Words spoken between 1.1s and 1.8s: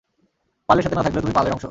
তুমি পালের অংশ।